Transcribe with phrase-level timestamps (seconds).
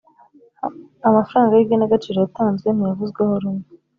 [1.07, 3.65] amafaranga y igenagaciro yatanzwe ntiyavuzweho rumwe